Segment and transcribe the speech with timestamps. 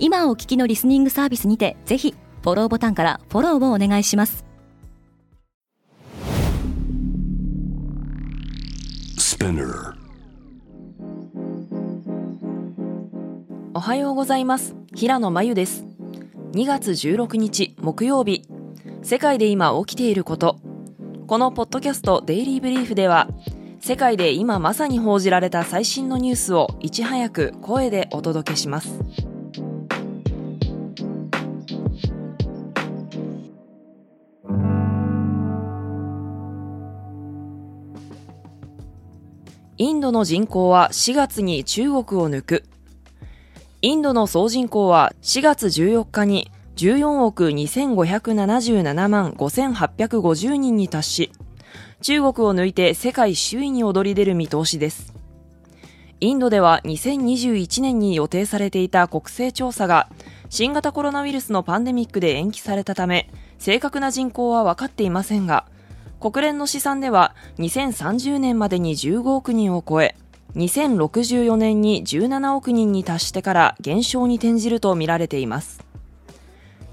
[0.00, 4.44] 今お聞きのリスニングサービスにてぜひフォローボタンからフォローをお願いします。
[13.74, 14.76] おはようございます。
[14.94, 15.84] 平野真由です。
[16.52, 18.44] 2月16日木曜日。
[19.02, 20.60] 世界で今起きていること。
[21.26, 23.28] このポッドキャストデイリーブリーフでは
[23.80, 28.98] 世界で今まさに報じられた最新のニュースをいち早く声でお届けします
[39.80, 42.64] インドの人口は4月に中国を抜く。
[43.80, 51.32] インドの総人口は4月14日に14億2577万5850人に達し、
[52.02, 55.14] 中国を抜いて世界首位に躍り出る見通しです。
[56.18, 60.08] インドでは2021年に予定されていた国勢調査が
[60.50, 65.66] 新型コロナウイルスのパンデミックで延期されたため、正確な人口は分かっていませんが、
[66.20, 70.16] 国連の試算では2030年までに15億人を超え、
[70.56, 75.84] 2064年に17億人に達してから減少に転じるとみられています。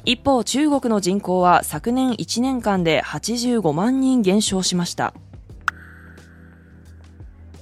[0.04, 5.16] 一方、中国の人口は昨年1年間で85万人減少しました。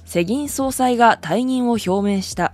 [0.04, 2.52] 世銀総裁が退任を表明した。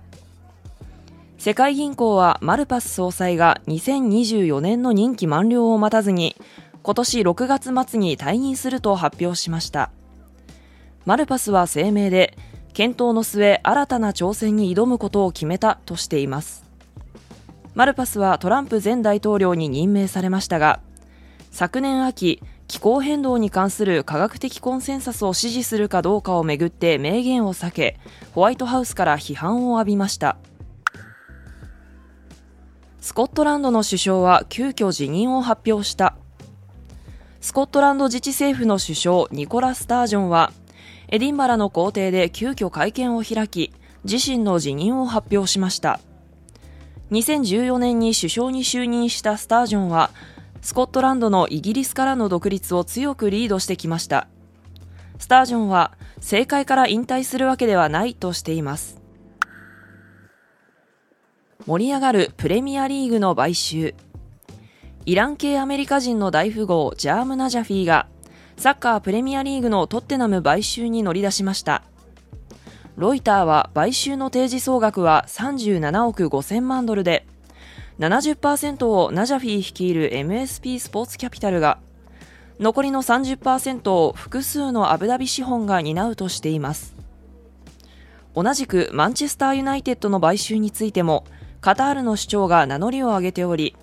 [1.37, 6.35] 世界銀行はマルパス総裁が2024年の任期満了を待たずに
[6.83, 9.91] 今年6月末に退任すると発表しました。
[11.05, 12.37] マルパスは声明で、
[12.73, 16.63] 検討の末、新たな挑戦に挑むことを決めたとしています。
[17.75, 20.79] マルパスはトランプ前大統領に任命されましたが、
[21.51, 27.99] 昨年秋、気候変動に関する科学的コンセンサスを支持するかどうかをめぐって明言を避け、
[28.33, 30.37] ホワイトハウスから批判を浴びました。
[33.01, 36.15] スコットランドの首相は急遽辞任を発表した。
[37.41, 40.53] スコットランド自治政府の首相ニコラ・スタージョンは、
[41.07, 45.99] エディンバラの皇帝で急遽会見を開き、自身の辞任を発表しました。
[47.09, 50.11] 2014年に首相に就任したスタージョンは、
[50.61, 54.27] スコットランドのイギリスからの独立を強くリードしてきました。
[55.17, 59.01] スタージョンは、政界から引退するわけではないとしています。
[61.65, 63.95] 盛り上がるプレミアリーグの買収。
[65.05, 68.07] イラン系アメリカ人の大富豪ジャーム・ナジャフィーが
[68.57, 71.83] サッカープレミアリーグのトッテナム買収に乗り出しました。
[72.97, 77.25] ロイターは買収の提示総額は37億5000万ドルで
[77.97, 81.79] 70%をナジャフィー率いる MSP スポーツキャピタルが
[82.59, 86.93] 残りの30%を複数のアブダビ資本が担うとしています。
[88.35, 91.25] 同じくマンチェスターユナイテッドの買収についても
[91.59, 93.75] カタールの主張が名乗りを上げており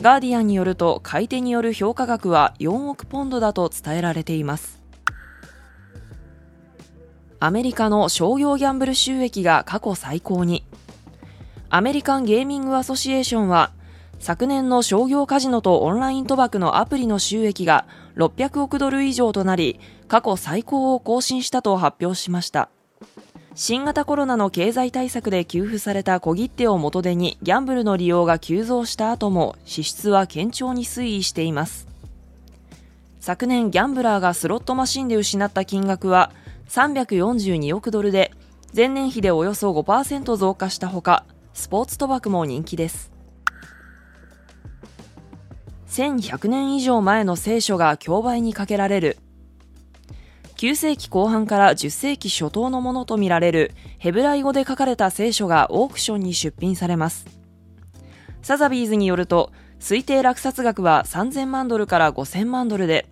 [0.00, 4.82] ガーディアンによると買い手による評価額は4億ポンドだと伝えられています。
[7.38, 10.64] アメリカの商業ギャンブル収益が過去最高に。
[11.68, 13.72] アメリカンゲーミングアソシエーションは
[14.18, 17.86] 昨年の商業カジノとオンライン賭博のアプリの収益が
[18.16, 22.70] 600億ドル以上となり過去最高を更新したと発表しました。
[23.62, 31.86] 新型コロナの経済対策で給付された小切手を元手にギャンブルの利用が急増した後も支出は堅調に推移しています。
[33.20, 36.32] 昨年ギャンブラーがスロットマシンで失った金額は
[36.70, 38.32] 342億ドルで
[38.74, 43.12] 前年比でおよそ5%増加したほかスポーツ賭博も人気です。
[45.90, 49.18] 1100年以上前の聖書が競売にかけられる
[50.60, 57.24] 9世紀後半から10世紀初頭のものとみられるヘブライ語で書かれた聖書がオークションに出品されます。
[58.42, 63.08] サザビーズによると、推定落札額は3000万ドルから5000万ドルで、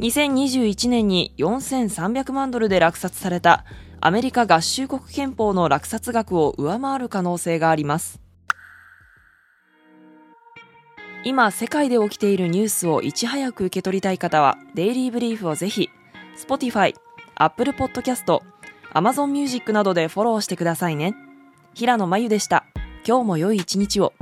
[0.00, 3.64] 2021年に4300万ドルで落札された
[4.00, 8.20] アメリカ合衆国憲法の落札額を上回る可能性があります。
[11.24, 15.88] 今世界で起きているニュースをいち早く受け取りたい方は、デイリーブリーフをぜひ
[16.36, 16.94] Spotify、
[17.34, 18.40] Apple Podcast、
[18.94, 21.14] Amazon Music などでフォローしてくださいね。
[21.74, 22.64] 平野真由でした。
[23.06, 24.12] 今日も良い一日を。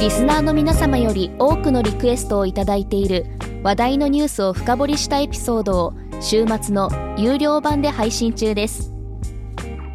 [0.00, 3.26] リスナーの皆様より多くのリクエストを頂いている
[3.64, 6.88] 話題のニュースを深掘りしたエピソードを週末の
[7.18, 8.97] 有料版で配信中です。